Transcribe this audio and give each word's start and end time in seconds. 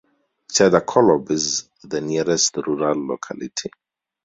Chadakolob 0.51 1.29
is 1.29 1.69
the 1.83 2.01
nearest 2.01 2.57
rural 2.57 3.05
locality. 3.05 3.69